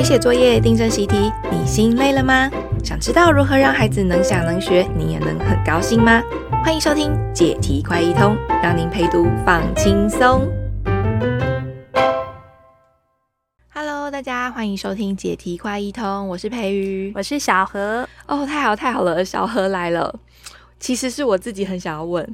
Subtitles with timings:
[0.00, 2.50] 陪写作业、订正习题，你心累了吗？
[2.82, 6.22] 想知道如何让孩子能想能学，你也能很高兴吗？
[6.64, 10.48] 欢迎收听解题快一通，让您陪读放轻松。
[13.74, 18.08] Hello，大家欢迎收听解题快一通，我是培瑜，我是小何。
[18.26, 20.18] 哦，太好太好了，小何来了。
[20.78, 22.26] 其实是我自己很想要问。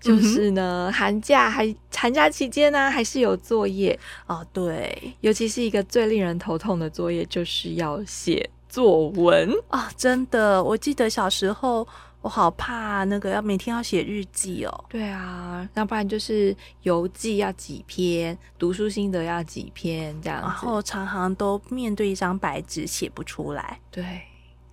[0.00, 4.46] 就是呢，寒假还寒假期间呢，还是有作业哦。
[4.52, 9.90] 对，尤其是一个最令人头痛的作业，就是要写作文啊、哦！
[9.96, 11.86] 真的，我记得小时候
[12.20, 14.84] 我好怕那个要每天要写日记哦。
[14.88, 23.80] 对啊，要不然就是游记要几篇，读书心得要几篇这样子，然后常常都面对一张白纸写不出来。
[23.90, 24.20] 对，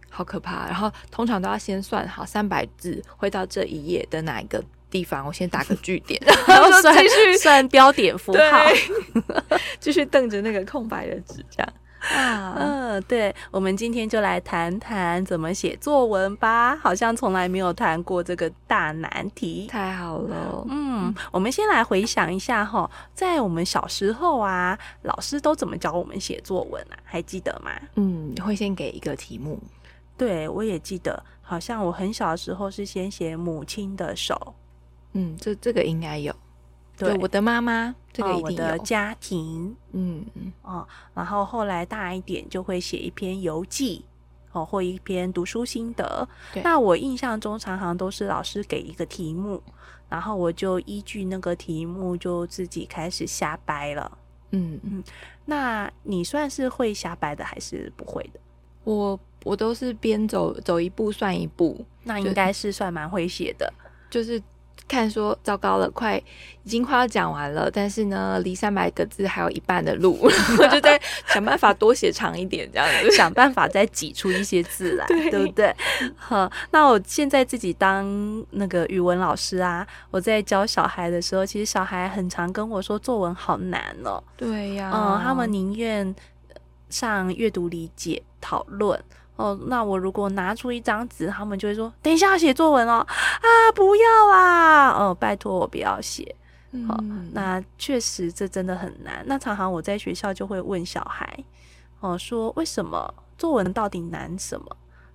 [0.09, 0.65] 好可怕。
[0.65, 11.73] 然后通常都要先算好三百字会到这一页的哪一个地方，我先打个句点， 然后继续算标点符号， 继续瞪着那个空白的纸，这样。
[12.13, 26.99] 啊，嗯，对，我们今天就来谈谈怎么写作文吧，好像从来没有谈过这个大难题，太好了，嗯，我们先来回想一下哈，在我们小时候啊，老师都怎么教我们写作文啊？
[27.05, 27.71] 还记得吗？
[27.95, 29.57] 嗯，会先给一个题目，
[30.17, 34.53] 对，我也记得，好像我很小的时候是先写母亲的手。
[35.13, 36.35] 嗯，这这个应该有，
[36.97, 44.05] 对，我的妈妈，这个一定有，哦、我的家庭，嗯嗯哦，然后后来大一点就会写一篇游记，
[44.51, 46.27] 哦，或一篇读书心得。
[46.63, 49.61] 那我印象中常常都是老师给一个题目，
[50.09, 54.17] 然后我就依据那个题目就自己开始瞎掰了。
[54.49, 55.03] 嗯嗯，
[55.45, 58.39] 那你算是会瞎掰的还是不会的？
[58.83, 63.71] 我我都是边走走一步算一步，那应该是算蛮会写的，
[64.09, 64.41] 就是。
[64.87, 66.17] 看说糟糕了，快
[66.63, 75.75] 已经快要讲完了，但是呢，离三百个字还有一半的路， 我就在想办法多写长一点，这样子想办法再挤出一些字来， 对，对不对？
[76.15, 84.23] 好，那我现在自己当那个语文老师啊，我在教小孩的时候，其实小孩很常跟我说作文好难哦。
[84.37, 86.13] 对呀，嗯，他们宁愿
[86.89, 89.01] 上阅读理解讨论。
[89.35, 96.35] 哦，那我如果拿出一张纸，他们就会说：“等一下要写作文哦，啊，不要啊，哦，拜托我不要写。”
[96.89, 99.23] 哦，嗯，那确实这真的很难。
[99.27, 101.43] 那常常我在学校就会问小孩，
[101.99, 104.65] 哦，说为什么作文到底难什么？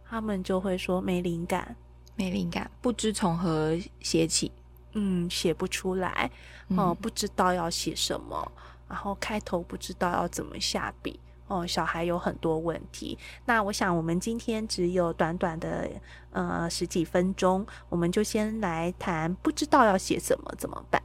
[0.08, 1.74] 他们就会说没灵感，
[2.14, 4.50] 没灵感，不知从何写起，
[4.92, 6.30] 嗯，写不出来，
[6.76, 8.52] 哦，不知道要写什么，
[8.88, 11.18] 然后开头不知道要怎么下笔。
[11.48, 13.18] 哦，小孩有很多问题。
[13.46, 15.88] 那我想，我们今天只有短短的
[16.30, 21.02] 呃十几分钟，我们就先来谈不知道要写什么怎么办。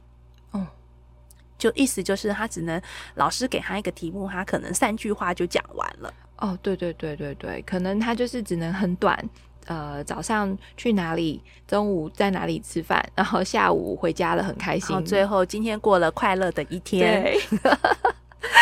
[0.52, 0.66] 哦，
[1.58, 2.80] 就意思就是他只能
[3.14, 6.14] 老师给他一个题目，他可能三句话就讲完了。
[6.38, 9.18] 哦，对对对对对，可能他就是只能很短。
[9.66, 11.42] 呃，早上去哪里？
[11.66, 13.02] 中午在哪里吃饭？
[13.14, 15.02] 然后下午回家了，很开心。
[15.06, 17.22] 最后今天过了快乐的一天。
[17.22, 17.40] 对。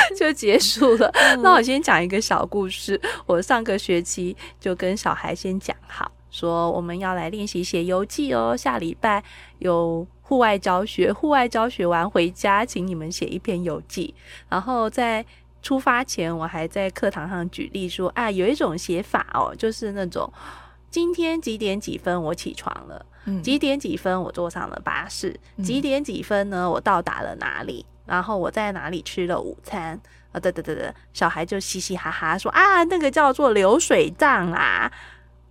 [0.19, 1.11] 就结束了。
[1.43, 3.01] 那我先讲一个小故事。
[3.27, 8.57] 我上个学期就跟小孩先讲好，说我们要来练习写游记哦。
[8.57, 9.23] 下礼拜
[9.59, 14.15] 有户外教学，户外教学完回家，请你们写一篇游记。
[14.49, 15.25] 然后在
[15.63, 20.33] 出发前，我还在课堂上举例说啊，有一种写法哦，就是那种
[20.91, 23.07] 今天几点几分我起床了，
[23.43, 27.87] 几点几分我坐上了巴士，几点几分呢我到达了哪里。
[28.07, 30.01] 然后我在哪里吃了午餐？
[30.33, 34.91] 啊，对对对对，小孩就嘻嘻哈哈说啊，那个叫做流水账啊。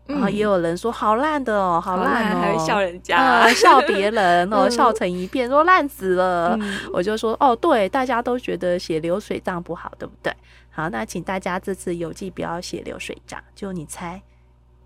[0.08, 6.58] 然后也有人说好烂的哦，好烂哦，还会笑人家，呃、 笑别人哦，笑成一片，说烂死了。
[6.60, 10.36] 嗯、我就说哦，对，大家都觉得写流水账不好，对不对？
[10.72, 14.22] 好，那请大家这次邮寄不要写流水账，就你猜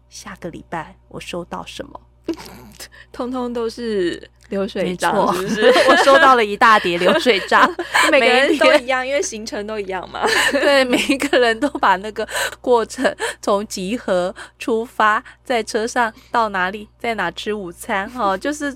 [0.09, 1.99] 下个礼拜我收到什么？
[3.11, 4.29] 通通都是。
[4.49, 5.73] 流水账是不是？
[5.89, 7.69] 我收到了一大叠流水账，
[8.11, 10.21] 每个人都一样，因为行程都一样嘛。
[10.51, 12.27] 对，每一个人都把那个
[12.61, 18.75] 过程，从集合出发，在车上到哪里，在哪吃午餐，哈，就是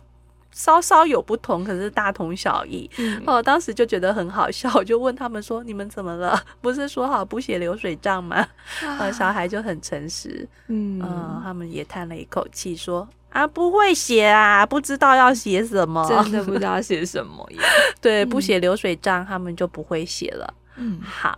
[0.52, 2.90] 稍稍有不同，可是大同小异。
[3.26, 6.42] 哦，当时就觉得很好笑，我就问他们说：“你们怎么了？
[6.60, 8.46] 不是说好不写流水账吗？”
[8.84, 11.00] 啊，小孩就很诚实，嗯，
[11.44, 13.08] 他们也叹了一口气说。
[13.30, 17.64] 啊，不会写啊，不知道要写什么，真的不知道写什么呀。
[18.02, 20.54] 对，不写流水账，他们就不会写了。
[20.76, 21.38] 嗯，好，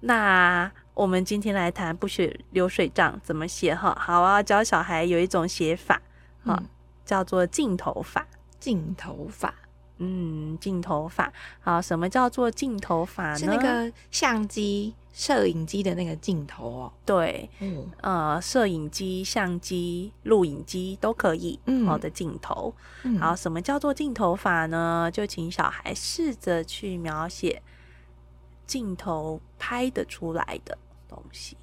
[0.00, 3.96] 那我们今天来谈不写流水账怎么写哈。
[4.00, 6.00] 好啊，教小孩有一种写法，
[6.44, 6.68] 哈、嗯，
[7.04, 8.26] 叫做镜头法。
[8.58, 9.54] 镜头法，
[10.02, 11.30] 嗯，镜头法。
[11.60, 13.38] 好，什么叫做镜头法呢？
[13.38, 16.92] 是那个相机、摄影机的那个镜头哦。
[17.04, 21.60] 对，嗯，呃，摄影机、相机、录影机都可以。
[21.66, 22.74] 嗯，好的镜头。
[23.02, 25.10] 嗯，好，什么叫做镜头法呢？
[25.12, 27.62] 就请小孩试着去描写
[28.66, 31.58] 镜头拍得出来的东西。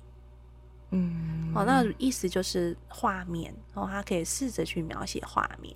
[0.92, 5.75] 嗯，哦，那意思就是画面，然后他可以试着去描写画面。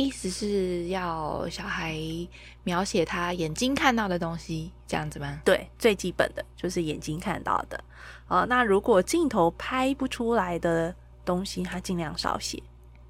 [0.00, 1.94] 意思是要小孩
[2.64, 5.42] 描写他眼睛看到的东西，这样子吗？
[5.44, 7.84] 对，最基本的就是眼睛看到的。
[8.28, 12.62] 呃，那如果镜头拍不出来的东西，他尽量少写。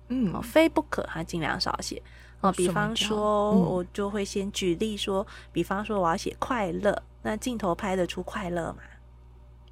[0.09, 2.03] 嗯，哦，非不可，他尽量少写。
[2.41, 8.79] 哦，比方说，嗯，我就会先举例说，比方说我要写快乐，那镜头拍得出快乐吗？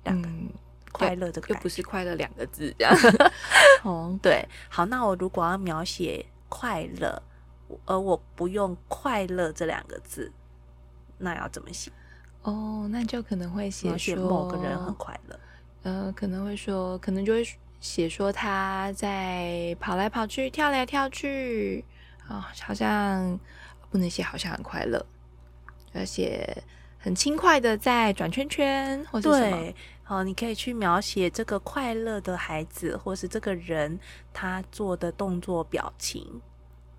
[0.05, 0.49] 嗯，
[0.93, 2.94] 快乐这个又不是快乐两个字这样。
[3.82, 6.25] 哦，对，好，那我如果要描写。
[6.48, 7.22] 快乐，
[7.84, 10.32] 而我不用“快乐”这两个字，
[11.18, 11.90] 那要怎么写？
[12.42, 15.38] 哦，那就可能会写说某个人很快乐。
[15.82, 17.46] 呃，可能会说，可能就会
[17.80, 21.84] 写说他在跑来跑去、跳来跳去
[22.26, 23.38] 啊，好像
[23.90, 25.04] 不能写好像很快乐，
[25.92, 26.62] 要写
[26.98, 29.56] 很轻快的在转圈圈，或者什么。
[29.56, 29.76] 对，
[30.08, 33.99] 哦，你可以去描写这个快乐的孩子，或是这个人
[34.32, 36.40] 他做的动作、表情，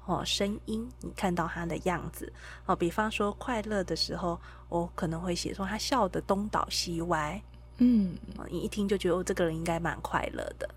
[0.06, 2.32] 哦，声音，你看到他的样子，
[2.68, 4.40] 哦，比方说快乐的时候，
[4.70, 7.42] 我可能会写说他笑得东倒西歪，
[7.80, 8.16] 嗯，
[8.48, 10.70] 你一听就觉得哦，这个人应该蛮快乐的，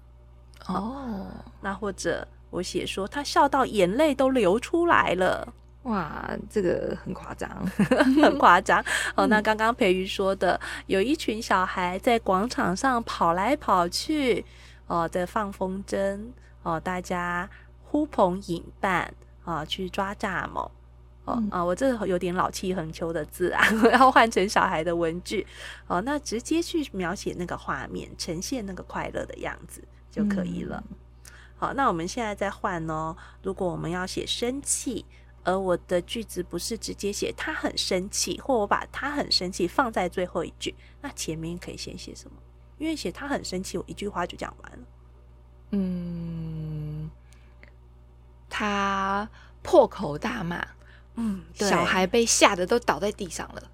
[0.68, 1.26] 哦，哦，
[1.60, 5.52] 那或者我写说他笑到眼泪都流出来了。
[5.84, 7.50] 哇，这个很夸张，
[8.22, 8.80] 很夸张
[9.16, 9.26] 哦。
[9.26, 14.44] 那刚刚培瑜说的，有一群小孩在广场上跑来跑去，
[14.86, 16.20] 哦，在放风筝，
[16.62, 17.50] 哦，大家
[17.82, 19.12] 呼朋引伴，
[19.44, 20.70] 啊，去抓蚱蜢，
[21.24, 25.44] 哦，嗯、啊，我这有点老气横秋的字啊， 要换成小孩的文具，
[25.88, 29.82] 哦，那直接去描写那个画面，呈现那个快乐的样子
[30.12, 30.80] 就可以了。
[30.88, 30.96] 嗯、
[31.56, 35.04] 好，那我们现在再换哦，如果我们要写生气。
[35.44, 42.36] 而我的句子不是直接写他很生气，或我把他很生气放在最后一句，那前面可以先写什么？
[42.78, 44.78] 因为写他很生气，我一句话就讲完了。
[45.70, 47.10] 嗯，
[48.48, 49.28] 他
[49.62, 50.66] 破口大骂，
[51.14, 53.70] 嗯，小孩被吓得都倒在地上了。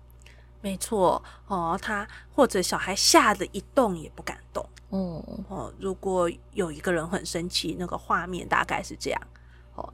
[0.60, 4.68] 没错哦，他或者小孩吓得一动也不敢动。
[4.90, 9.20] 哦哦，如果有一个人很生气，那个画面大概是这样。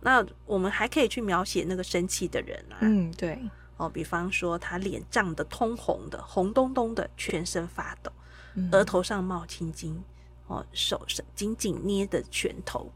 [0.02, 3.38] 那我们还可以去描写那个生气的人啊，嗯，对，
[3.76, 8.12] 哦，比方说他脸涨得通红的，红彤彤的，全身发抖，
[8.54, 10.02] 嗯、额头上冒青筋，
[10.46, 12.90] 哦，手上紧紧捏的拳头，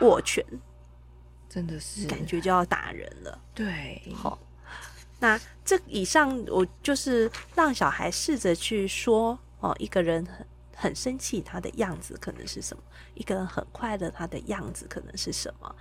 [0.00, 0.44] 握拳，
[1.48, 2.06] 真的是。
[2.06, 3.40] 感觉就要打人了。
[3.54, 4.38] 对，好，
[5.18, 10.26] 那这以上我就是让小孩试着去说，哦，一个人
[10.74, 12.82] 很生气，他的样子可能是什么？
[13.14, 15.74] 一个人很快乐，他的样子可能是什么？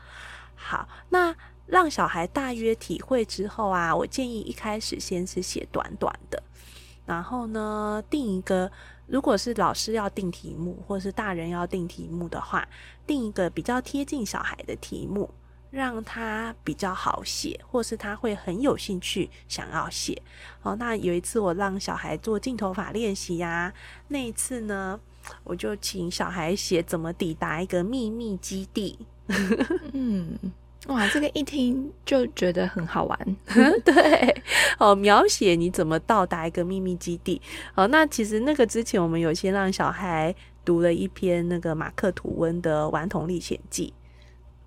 [0.55, 1.35] 好，那
[1.65, 6.41] 让小孩大约体会之后啊，我建议一开始先是写短短的，
[7.05, 8.71] 然后呢，定一个，
[9.07, 12.67] 如果是老师要定题目，或是大人要定题目的话，
[13.07, 15.33] 定一个比较贴近小孩的题目，
[15.71, 20.21] 让他比较好写，或是他会很有兴趣想要写。
[20.61, 23.73] 哦，那有一次我让小孩做镜头法练习呀，
[24.09, 24.99] 那一次呢，
[25.45, 28.99] 我就请小孩写怎么抵达一个秘密基地。
[29.93, 30.37] 嗯，
[30.87, 33.37] 哇，这个一听就觉得很好玩。
[33.85, 34.43] 对，
[34.77, 37.41] 哦，描写你怎么到达一个秘密基地。
[37.75, 40.35] 哦，那其实那个之前我们有先让小孩
[40.65, 43.93] 读了一篇那个马克吐温的《顽童历险记》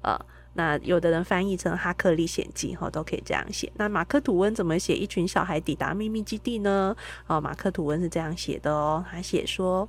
[0.02, 0.18] 呃，
[0.54, 3.70] 那有的人翻译成《哈克历险记》哈，都可以这样写。
[3.76, 6.96] 那马克吐温怎么写一群小孩抵达秘密基地呢？
[7.26, 9.88] 哦，马克吐温是这样写的哦，他写说，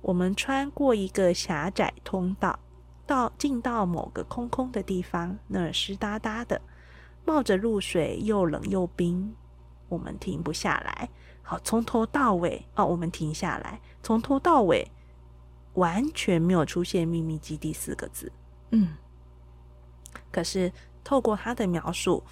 [0.00, 2.58] 我们穿过一个狭窄通道。
[3.08, 6.60] 到进到某个空空的地方，那儿湿哒哒的，
[7.24, 9.32] 冒着露水，又冷又冰。
[9.88, 11.08] 我们停不下来。
[11.40, 14.90] 好，从头到尾哦，我们停下来，从头到尾
[15.74, 18.32] 完全没有出现“秘密基地”四个字。
[18.72, 18.96] 嗯，
[20.36, 20.70] 可是
[21.02, 22.22] 透过他的描述，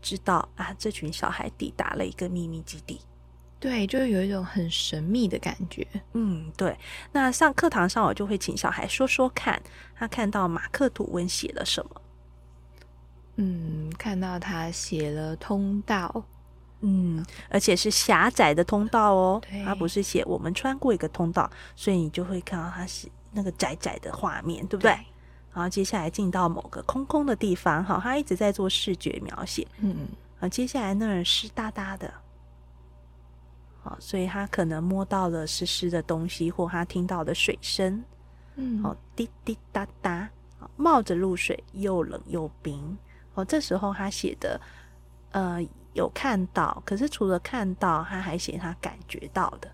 [0.00, 3.00] 知道啊，这群小孩抵达了一个秘密基地。
[3.58, 5.84] 对，就有一种很神秘的感觉。
[6.12, 6.78] 嗯，对。
[7.10, 9.60] 那上课堂上，我就会请小孩说说看，
[9.96, 11.90] 他看到马克吐温写了什么。
[13.34, 16.24] 嗯，看到他写了通道，
[16.82, 19.42] 嗯，而且是狭窄的通道哦。
[19.50, 24.92] 对他不是写我们穿过一个通道，所以你就会看到他是那个窄窄的画面，对不对？
[24.92, 25.04] 对，
[25.58, 29.66] 然后接下来进到某个空空的地方，哈，他一直在做视觉描写。
[29.80, 30.06] 嗯。
[30.38, 32.14] 啊，接下来那儿湿哒哒的，
[33.82, 38.04] 好，所以他可能摸到了湿湿的东西，或他听到的水声，
[38.54, 40.30] 嗯，哦，滴滴答答，
[40.76, 42.96] 冒着露水，又冷又冰。
[43.34, 44.60] 哦，这时候他写的，
[45.32, 45.58] 呃，
[45.92, 49.68] 有看到，可是除了看到，他还写他感觉到的。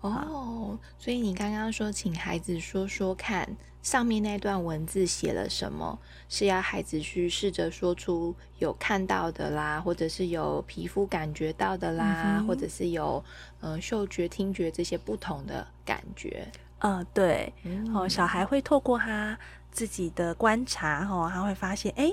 [0.00, 5.98] 哦，所以你刚刚说，请孩子说说看，上面那段文字写了什么？
[6.28, 13.22] 是要孩子去试着说出有看到的啦，或者是有皮肤感觉到的啦，嗯、或者是有
[13.60, 16.46] 呃嗅觉、听觉这些不同的感觉。
[16.78, 17.52] 嗯、呃，对。
[17.92, 19.36] 哦，小孩会透过他
[19.72, 22.08] 自己的观察，哦，他会发现，哎，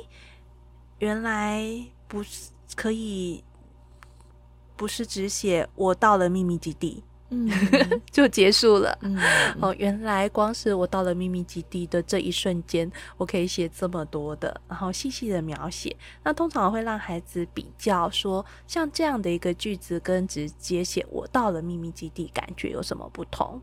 [0.98, 1.64] 原来
[2.08, 3.44] 不是可以，
[4.76, 7.04] 不是只写我到了秘密基地。
[7.30, 7.50] 嗯，
[8.12, 8.96] 就结束了。
[9.02, 9.18] 嗯，
[9.60, 15.96] 哦，原来光是我到了秘密基地的这一瞬间，我可以写这么多的，然后细细的描写。
[16.24, 23.60] 那通常会让孩子比较说，像这样的一个句子跟直接写我到了秘密基地，感觉有什么不同？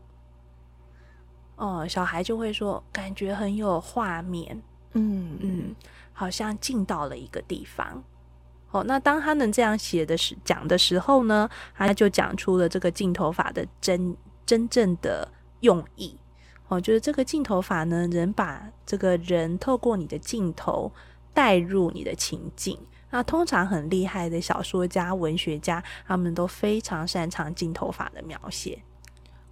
[1.55, 4.61] 哦，小孩就会说，感觉很有画面。
[4.95, 5.75] 嗯嗯，
[6.11, 8.03] 好像进到了一个地方。
[8.73, 16.17] 哦，那当他能这样写的时讲的时候呢，他就讲出了这个镜头法的真真正的用意。
[16.69, 20.91] 哦，就是这个镜头法呢，能把这个人透过你的镜头
[21.35, 22.75] 带入你的情境。
[23.11, 28.81] 那通常很厉害的小说家、文学家，他们都非常擅长镜头法的描写。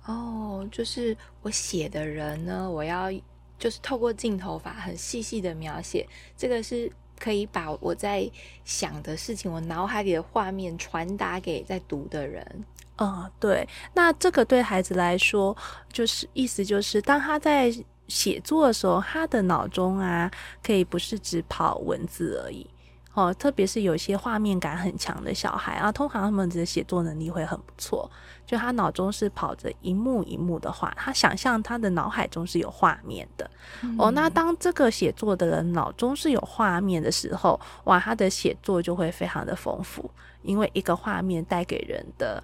[0.07, 3.11] 哦，就是我写的人呢，我要
[3.59, 6.91] 就是透过镜头法很细细的描写，这个是。
[7.21, 8.27] 可以把我在
[8.65, 12.65] 想的事情，我脑海里的画面传达给在读的人。
[12.97, 13.67] 嗯，对。
[13.93, 15.55] 那这个对孩子来说，
[15.93, 17.71] 就是意思就是，当他在
[18.07, 20.29] 写作的时候，他的脑中啊，
[20.63, 22.67] 可以不是只跑文字而已。
[23.13, 28.09] 哦，特别是有些画面感很强的小孩啊，通常他们的写作能力会很不错。
[28.45, 33.49] 就他脑中是跑着一幕一幕的画，他想象他的脑海中是有画面的。
[33.81, 40.09] 嗯、哦，那当这个写作的人脑中是有画面的时候，哇，他的写作就会非常的丰富，
[40.41, 42.43] 因为一个画面带给人的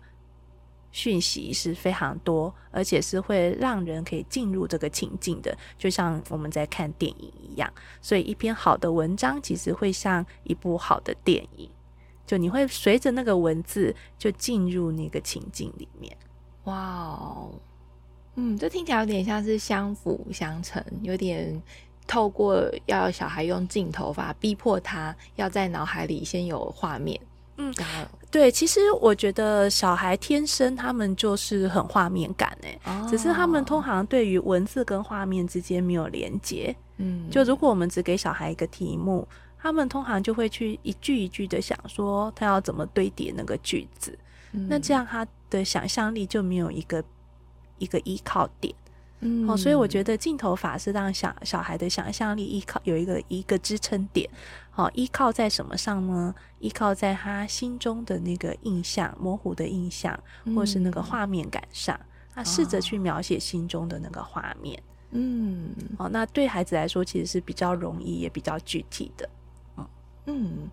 [0.92, 7.72] 讯息是非常多，而且是会让人可以进入这个情境的，就像我们在看电影一样。
[8.02, 11.70] 所以，一篇好的文章其实会像一部好的电影。
[12.26, 16.18] 就你会随着那个文字就进入那个情境里面，
[16.66, 17.50] 哇哦，
[18.36, 21.62] 嗯，这听起来有点像是相辅相成，有点
[22.06, 27.18] 透过要小孩用镜头法逼迫他要在脑海里先有画面，
[27.58, 27.74] 嗯，
[28.32, 39.28] 对，其实我觉得小孩天生他们就是很画面感哎，哦，只是他们通常对于文字跟画面之间没有连接，嗯，就如果我们只给小孩一个题目。
[39.60, 44.18] 他们通常就会去一句一句的想说，他要怎么堆叠那个句子，
[44.52, 47.04] 嗯、那这样他的想象力就没有一个
[47.80, 48.74] 一个依靠点。
[49.20, 54.30] 嗯，哦，所以我觉得镜头法是让小小孩的想象力依靠有一个一个支撑点。
[54.70, 56.36] 好、哦，依靠在什么上呢？
[56.60, 60.18] 依靠在他心中的那个印象、模糊的印象，
[60.56, 62.00] 或是那个画面感上。
[62.34, 64.82] 他试着去描写心中的那个画面。
[65.10, 69.28] 嗯，哦，那对孩子来说其实是比较容易，也比较具体的。
[70.28, 70.70] 嗯，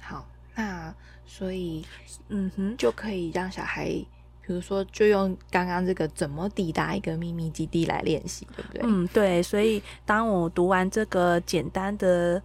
[0.00, 0.92] 好，那
[1.24, 1.84] 所以，
[2.28, 4.04] 嗯哼，就可以让小孩，
[4.46, 8.82] 比如说，就用刚刚这个怎么抵达一个秘密基地来练习，对不对？
[8.84, 9.42] 嗯，对。
[9.42, 12.42] 所以，当我读完这个简单的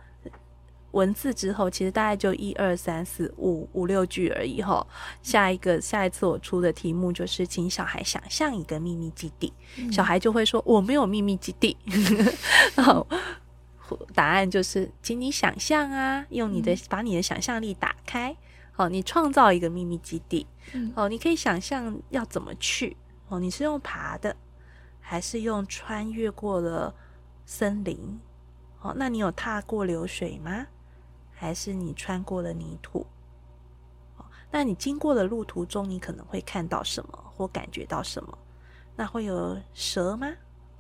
[0.92, 4.62] 文字之后，其实大概就一二三四五五六句而已。
[4.62, 4.86] 哈，
[5.22, 11.76] 下一个下一次我出的题目就是，请小孩想象一个秘密基地，嗯、小孩就会说我没有秘密基地。
[12.76, 13.06] 然后。
[14.14, 18.38] 答案就是，请你想象啊，用你的把你的想象力打开，
[18.80, 20.48] 哦，你创造一个秘密基地，
[20.96, 22.96] 哦，你可以想象要怎么去，
[23.28, 24.34] 哦，你是用爬的，
[25.02, 26.96] 还是用穿越过了
[27.46, 28.18] 森林？
[28.82, 30.66] 哦，那你有踏过流水吗？
[31.34, 33.06] 还是你穿过了泥土？
[34.18, 38.38] 哦，那你经过的路途中，你可能会看到什么或感觉到什么？
[38.96, 40.32] 那会有蛇吗？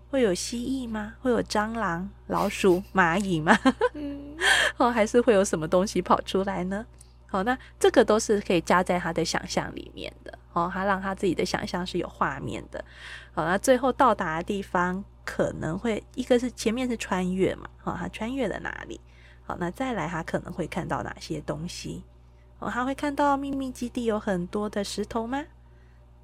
[0.10, 1.16] 会有蜥蜴吗？
[1.22, 3.58] 会有蟑螂、老鼠、蚂蚁吗？
[3.94, 4.38] 嗯，
[4.78, 6.86] 哦，还是会有什么东西跑出来呢？
[7.30, 10.38] 好，那这个都是可以加在他的想象里面的。
[10.54, 12.84] 哦，他让他自己的想象是有画面的。
[13.34, 17.70] 好，那最后到达的地方可能会一个是前面是穿越嘛？
[17.78, 19.00] 好，他穿越了哪里？
[19.44, 22.04] 好，那再来他可能会看到哪些东西？
[22.58, 25.46] 哦，他会看到秘密基地有很多的石头吗？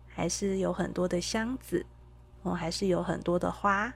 [0.08, 1.86] 还是有很多的箱子？
[2.42, 3.94] 哦，还是有很多的花，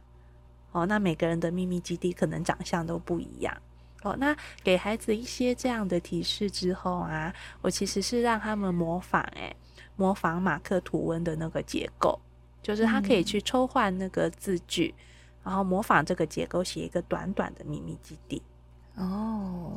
[0.72, 3.56] 哦，那每个人的秘密基地可能长相都不一样，
[4.03, 9.53] 哦，那给孩子一些这样的提示之后啊，我其实是让他们模仿，诶，
[9.98, 12.18] 模仿马克吐温的那个结构，
[12.63, 15.03] 就是他可以去抽换那个字句，嗯、
[15.44, 18.41] 然后模仿这个结构写一个短短的秘密基地。
[18.96, 19.74] 哦，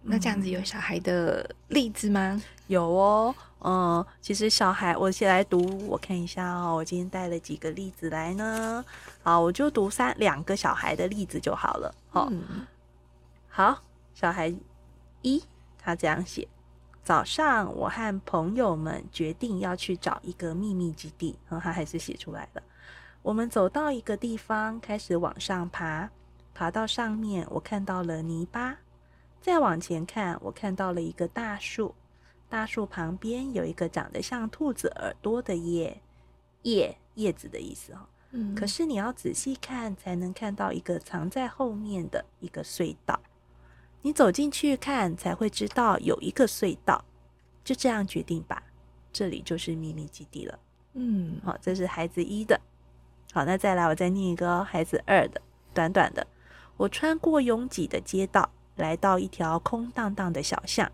[0.00, 2.40] 那这样子有小孩的例子吗？
[2.68, 8.82] 有哦，嗯，其实小孩，我先来读，我看一下哦，我今天带了几个例子来呢，
[9.22, 12.28] 好，我就读三两个小孩的例子就好了，好。
[12.30, 12.66] 嗯
[13.56, 13.84] 好，
[14.14, 14.52] 小孩
[15.22, 15.44] 一，
[15.78, 16.48] 他这样写：
[17.04, 21.38] 早上，我和朋友们决定要去找一个秘密基地。
[21.48, 22.62] 然后他还是写出来了。
[23.22, 26.10] 我们走到一个地方，开始往上爬。
[26.52, 28.78] 爬到上面，我看到了泥巴。
[29.40, 31.94] 再往前看，我看到了一个大树。
[32.48, 36.02] 大树旁边有一个长得像兔子耳朵的叶
[36.62, 38.00] 叶叶子的意思哦。
[38.32, 38.52] 嗯。
[38.56, 43.20] 可是你要仔细看，才能看到一个藏在后面的一个隧道。
[44.04, 47.02] 你走进去看，才会知道有一个隧道。
[47.64, 48.62] 就这样决定吧，
[49.10, 50.58] 这里就是秘密基地了。
[50.92, 52.60] 嗯，好，这是孩子一的。
[53.32, 55.40] 好，那再来，我再念一个孩子二的，
[55.72, 56.26] 短短的。
[56.76, 60.92] 我穿过拥挤的街道，来到一条空荡荡的小巷。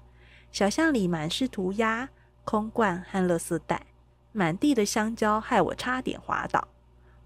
[0.53, 2.09] 小巷里满是涂鸦、
[2.45, 3.87] 空罐和垃圾袋，
[4.31, 6.69] 满地的香蕉害我差点滑倒。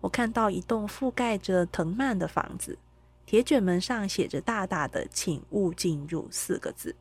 [0.00, 2.78] 我看到一栋覆盖着藤蔓的房子。
[3.26, 6.94] 铁卷门上写着大大的“请勿进入”四个字。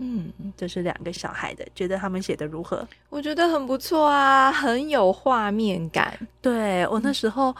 [0.00, 2.86] 嗯，这是两个小孩的，觉得他们写的如何？
[3.08, 6.16] 我觉得很不错啊，很有画面感。
[6.40, 7.52] 对，我那时候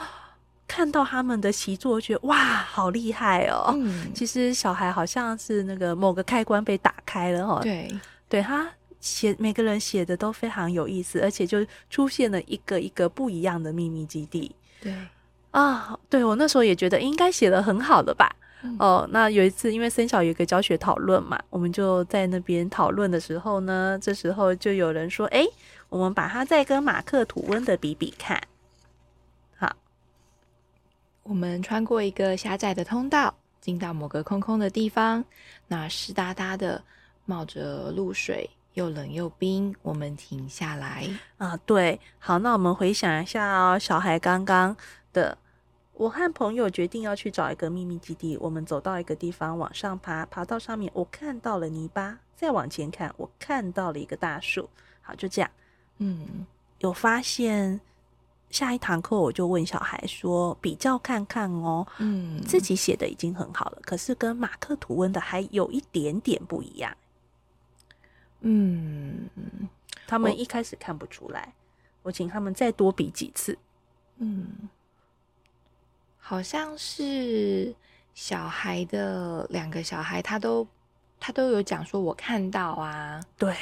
[0.68, 3.72] 看到他们的习作，觉得哇，好厉害哦！
[3.74, 7.58] 嗯，其实小孩好像是那个某个开关被打开了哦。
[7.60, 7.92] 对，
[8.28, 8.70] 对他
[9.00, 14.54] 写每个人写的都非常有意思，而且就出现了一个一个不一样的秘密基地。
[14.80, 14.94] 对。
[15.50, 18.34] 啊，对，我那时候也觉得应该写的很好的吧。
[18.62, 25.46] 嗯、哦，那有一次因为森小有一个教学讨论嘛，我们就在那边讨论的时候呢，这时候就有人说：“哎，
[25.88, 28.42] 我们把它再跟马克吐温的比比看。”
[29.56, 29.72] 好，
[31.22, 35.24] 我们穿过一个狭窄的通道，进到某个空空的地方，
[35.68, 36.82] 那湿哒哒的，
[37.26, 39.72] 冒着露水，又冷又冰。
[39.82, 44.76] 我们停下来啊，对，好，那我们回想一下哦，小孩刚刚。
[45.12, 45.36] 的，
[45.94, 48.36] 我和朋友决定要去找一个秘密基地。
[48.38, 52.18] 我们走到一个地方，往上爬，爬到上面，我看到了泥巴。
[52.36, 54.68] 再往前看，我看到了一个大树。
[55.00, 55.50] 好，就这样。
[55.98, 56.46] 嗯，
[56.78, 57.80] 有发现。
[58.50, 66.96] 下一堂课我就问小孩说：“比较看看哦。”嗯，自己写的已经很好了，可是跟马克吐温的还有一点点不一样。
[68.40, 69.28] 嗯，
[70.06, 71.52] 他们一开始看不出来，
[72.02, 73.58] 我，我请他们再多比几次。
[74.16, 74.70] 嗯。
[76.28, 77.74] 好像是
[78.12, 80.66] 小孩的两个小孩，他都
[81.18, 83.56] 他都有讲说，我看到啊，对，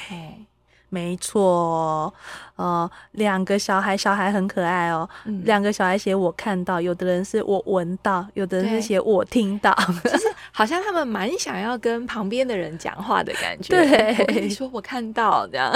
[0.88, 2.12] 没错，
[2.56, 15.72] 呃，两个小孩，小孩很可爱哦，嗯、两个小孩写我看到，有的人是我闻到，有的人是写我听到，就是 好像他们蛮想要跟旁边的人讲话的感觉，对，我跟你说我看到这样。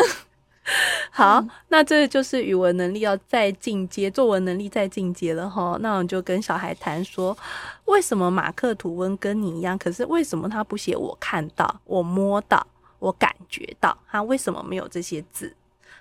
[1.12, 5.77] 好，那这就是语文能力要再进阶，作文能力再进阶了哈。
[5.81, 7.37] 那我就跟小孩谈说，
[7.87, 12.64] 为什么马克吐温跟你一样，可是为什么他不写我看到、我摸到、
[13.01, 13.99] 我感觉到？
[14.09, 15.53] 他为什么没有这些字？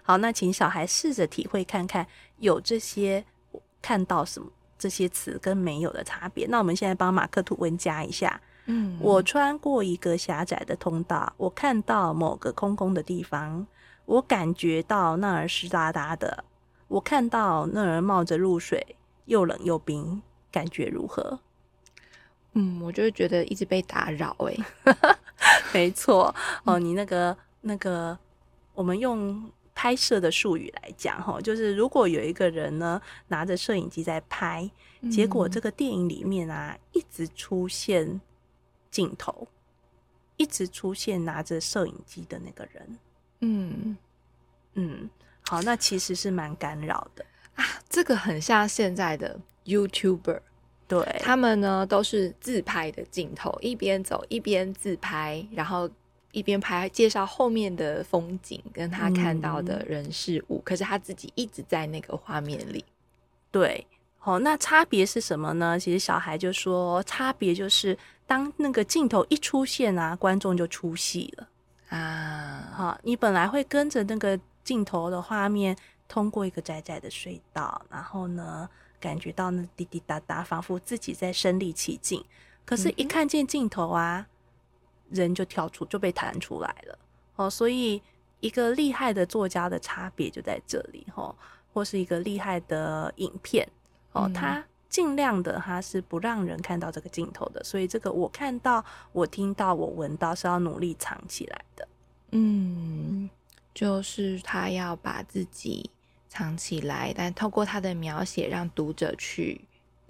[0.03, 2.05] 好，那请小孩试着体会看看，
[2.37, 3.25] 有这些
[3.81, 6.45] 看到什么这些词跟没有的差别。
[6.47, 8.39] 那我们现在帮马克吐温加一下。
[8.67, 13.65] 嗯，我穿过一个狭窄的通道，我看到某个空空的地方。
[14.09, 16.43] 我感觉到那儿湿哒哒的，
[16.87, 18.95] 我看到那儿冒着露水，
[19.25, 20.19] 又冷又冰，
[20.51, 21.39] 感觉如何？
[22.53, 24.35] 嗯，我就会觉得一直被打扰。
[24.39, 24.57] 哎，
[25.71, 26.33] 没错
[26.65, 28.17] 哦，你那个那个，
[28.73, 34.67] 我们用拍摄的术语来讲哈，就是如果有一个人呢拿着摄影机在拍，
[35.11, 38.19] 结果这个电影里面啊一直出现
[38.89, 39.47] 镜头，
[40.35, 42.97] 一直出现拿着摄影机的那个人。
[43.41, 43.97] 嗯
[44.73, 45.09] 嗯，
[45.41, 47.25] 好，那其实是蛮干扰的
[47.55, 47.65] 啊。
[47.89, 50.39] 这个很像现在的 YouTuber，
[50.87, 55.89] 对，他们呢都是自拍的镜头，一边走一边自拍，然后
[56.31, 62.85] 一边拍介绍后面的风景跟他看到的人事物，嗯、可是他自己一直在那个画面里。
[63.51, 65.79] 对，好，那差别是什么呢？
[65.79, 67.97] 其实小孩就说，差别就是
[68.27, 71.47] 当那个镜头一出现啊，观众就出戏了。
[71.89, 75.75] 啊，好，你本来会跟着那个镜头的画面，
[76.07, 82.23] 通过一个窄窄的隧道，然后呢，感觉到那滴滴答答，仿佛自己在身临其境。
[82.65, 84.27] 可是，一看见镜头啊，
[85.09, 86.99] 人就跳出就被弹出来了
[87.35, 87.49] 哦。
[87.49, 87.99] 所以
[88.39, 91.35] 一个厉害的作家的差别就在这里哦，
[91.73, 93.67] 或是一个厉害的影片
[94.11, 101.87] 哦，他尽量的他是不让人看到这个镜头的，所以这个我看到、我听到、我闻到是要努力藏起来的。
[102.31, 103.29] 嗯，
[103.73, 105.89] 就是他要把自己
[106.27, 109.61] 藏起来，但透过他的描写，让读者去，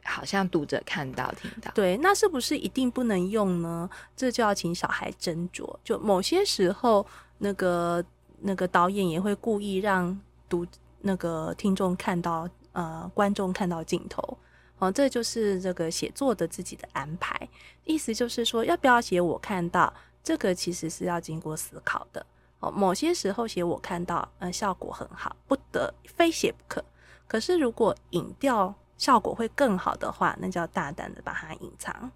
[0.04, 1.72] 好像读者看到、听到。
[1.74, 3.90] 对，那是不是一定不能用呢？
[4.16, 5.78] 这就要请小孩斟酌。
[5.84, 7.06] 就某些时候，
[7.40, 8.04] 那个
[8.40, 10.66] 那个导演也会故意让读
[11.02, 14.38] 那个听众看到，呃，观众看到镜头。
[14.80, 17.48] 哦，这就是这个写作的自己的安排。
[17.86, 19.94] 意思就是说，要不要写我看到？
[20.22, 22.24] 这个其实是要经过思考的
[22.60, 22.70] 哦。
[22.70, 26.84] 某些时候写我看到，嗯，效果很好，不得非写不可。
[27.26, 32.12] 可是如果隐掉效果会更好的话，那就要大胆的把它隐藏。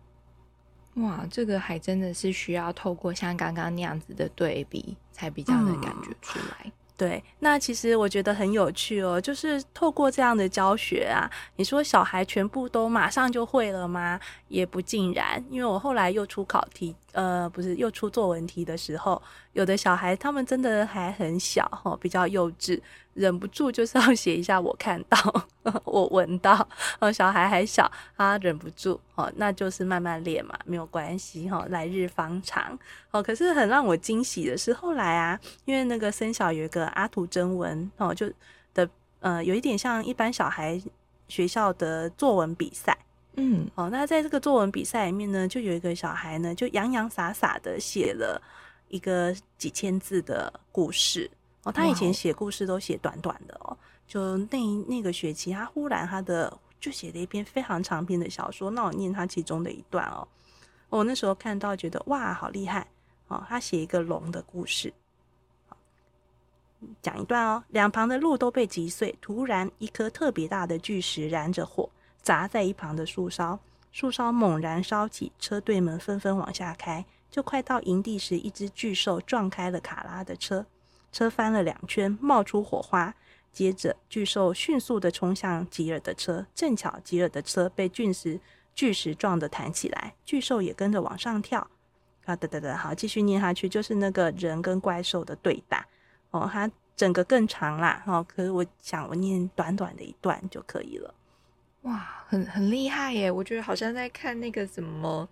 [0.95, 6.57] 哇，这个还真的是需要透过像刚刚那样子的对比，才比较能感觉出来。
[6.65, 6.71] 嗯
[7.03, 14.17] 对，那其实我觉得很有趣哦，就是透过这样的教学啊，你说小孩全部都马上就会了吗？
[14.47, 19.19] 也不尽然，因为我后来又出考题，呃，不是又出作文题的时候，
[19.53, 22.79] 有的小孩他们真的还很小哈，比较幼稚。
[23.13, 25.45] 忍不住就是要写一下，我看到，
[25.85, 32.75] 我闻到，哦，小孩还小，他忍不住，哦，那就是慢慢练嘛，没有关系，哈，来日方长，
[33.11, 38.27] 哦，可是很让我惊喜的是，后来啊，因为那个森小有一个阿图征文，哦，就
[38.73, 40.81] 的，呃，有一点像一般小孩
[41.27, 42.97] 学校的作文比赛，
[43.35, 48.41] 嗯，哦，那在这个作文比赛里面呢，就有一个小孩呢，就洋洋洒洒的写了
[48.89, 51.29] 一个几千字的故事。
[51.63, 58.69] 哦，他以前写故事都写短短的哦就那那个学期，他忽然他的就写了一篇非常长篇的小说。
[58.69, 60.27] 那我念他其中的一段哦，
[60.89, 62.85] 我那时候看到觉得哇，好厉害
[63.29, 63.43] 哦！
[63.47, 64.93] 他写一个龙的故事，
[67.01, 67.63] 讲一段哦。
[67.69, 71.89] 两旁的路都被击碎，突然一颗特别大的巨石燃着火，
[72.23, 73.59] 砸在一旁的树梢，
[73.91, 77.05] 树梢猛然烧起，车队们纷纷往下开。
[77.29, 80.65] 就快到营地时，一只巨兽撞开了卡拉的车。
[81.11, 83.13] 车翻了两圈，冒出火花。
[83.51, 88.39] 接着，巨兽迅速地冲向吉尔的车，正巧吉尔的车被巨石
[88.73, 91.67] 巨石撞得弹起来，巨兽也跟着往上跳。
[92.25, 95.85] 啊，等等等，好，继续念下去，就是那个人跟怪兽的对打。
[96.31, 98.01] 哦，它整个更长啦。
[98.07, 101.13] 哦，可是我想我念短短的一段就可以了。
[101.83, 103.31] 哇，很很厉害耶！
[103.31, 105.27] 我觉得好像在看那个什么。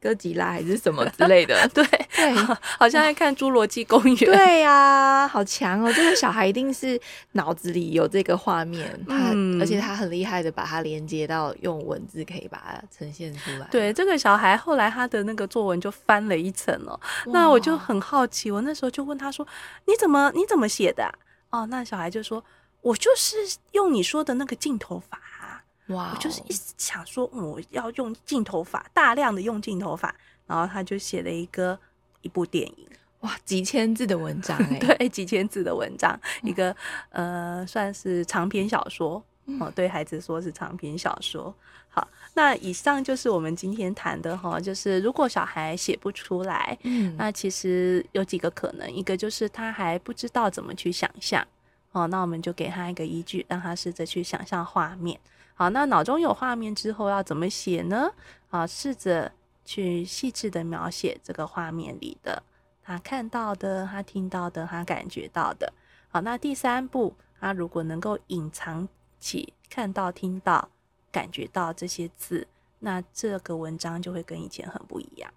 [0.00, 1.84] 哥吉拉还是什么之类的， 对
[2.14, 2.32] 对，
[2.78, 4.14] 好像在看《侏罗纪公园》。
[4.24, 5.92] 对呀、啊，好强哦！
[5.92, 6.96] 这个小孩一定是
[7.32, 13.66] 脑子里有这个画面，他、嗯、而且他很厉害的把它连接到用文字，可以把它呈现出来。
[13.72, 17.00] 对，这个小孩后来他的那个作文就翻了一层哦。
[17.32, 19.44] 那我就很好奇，我那时候就问他说
[19.86, 21.12] ：“你怎么你怎么写的、啊？”
[21.50, 22.44] 哦，那小孩就说
[22.82, 23.36] ：“我就是
[23.72, 25.20] 用你说的那个镜头法。”
[25.88, 26.12] 哇！
[26.14, 30.14] 我就是一直想说，我要用镜头法，大量的用镜头法，
[30.46, 31.78] 然后他就写了一个
[32.22, 32.88] 一部电影，
[33.20, 36.74] 哇，几千字的文章 哎，对，几千字的文章，一个
[37.10, 39.22] 呃，算是长篇小说
[39.60, 41.54] 哦，对孩子说是长篇小说。
[41.90, 51.44] 好，那以上就是我们今天谈的哈，就是如果小孩写不出来，嗯，那其实有几个可能，一个就是他还不知道怎么去想象
[51.92, 55.18] 哦，那我们就给他一个依据，让他试着去想象画面。
[55.58, 58.08] 好，那脑中有画面之后要怎么写呢？
[58.50, 59.32] 啊，试着
[59.64, 62.40] 去细致的描写这个画面里的
[62.80, 65.72] 他看到的、他听到的、他感觉到的。
[66.10, 70.68] 好，那第三步，他如果能够隐藏起看到、听到、
[71.10, 72.46] 感觉到这些字，
[72.78, 75.28] 那这个文章就会跟以前很不一样。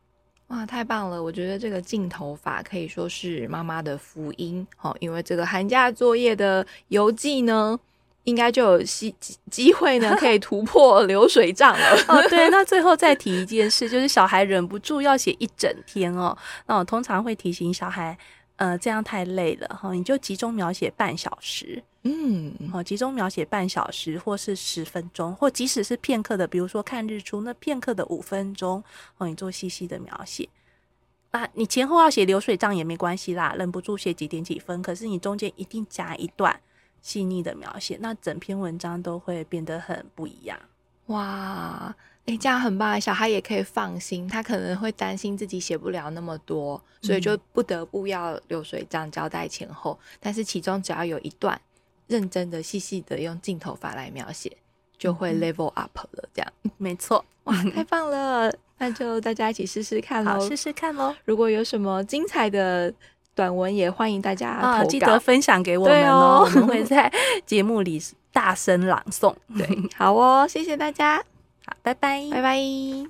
[0.50, 1.24] 哇，太棒了！
[1.24, 4.68] 我觉得这个镜头法可以说是妈妈的福音。
[4.78, 7.80] 好，因为这个寒假作业的游记呢。
[8.24, 9.14] 应该就有 机
[9.50, 11.98] 机会呢，可以突破流水账了。
[12.08, 16.38] 哦，对，那最后再提一件事，就是小孩忍不住要写一整天哦。
[16.68, 18.18] 那我通常会提醒小孩，
[18.58, 28.84] 呃，这样太累了哈，你就集中描写半小时，嗯，哦，集中描写半小时，或是十分钟，或即使是片刻的，比如说看日出，那片刻的五分钟，
[29.18, 30.48] 哦，你做细细的描写。
[31.32, 36.60] 啊，你前后要写流水账也没关系啦，忍不住写几点几分，可是你中间一定夹一段。
[37.02, 40.58] 细腻的描写，那整篇文章都会变得很不一样。
[41.08, 41.94] 哇，
[42.26, 44.28] 诶，这样很棒，小孩也可以放心。
[44.28, 50.00] 他可能会担心自己写不了那么多，所以就不得不要流水账交代前后。
[50.02, 51.60] 嗯、但是其中只要有一段
[52.08, 54.56] 认真的、细细的用镜头法来描写，
[54.98, 56.30] 就会 level up 了。
[56.34, 57.26] 这样，没错。
[57.46, 58.54] 哇，太棒了！
[58.78, 61.14] 那就大家一起试试看喽，试试看喽。
[61.26, 62.94] 如果有什么精彩的
[63.36, 67.12] 短文，也欢迎大家啊、记得分享给我们哦， 我们会在
[67.46, 68.02] 节目里
[68.34, 69.34] 大声朗诵。
[69.58, 71.18] 对，好哦，谢谢大家，
[71.66, 73.10] 好，拜拜，拜拜。